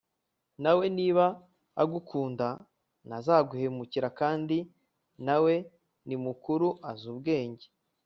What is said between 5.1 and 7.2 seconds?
na we ni mukuru azi